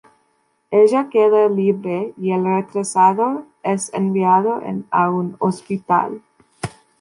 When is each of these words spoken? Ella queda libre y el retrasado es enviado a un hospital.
Ella 0.71 1.09
queda 1.11 1.47
libre 1.47 2.15
y 2.17 2.31
el 2.31 2.43
retrasado 2.43 3.45
es 3.61 3.93
enviado 3.93 4.59
a 4.89 5.11
un 5.11 5.35
hospital. 5.37 6.23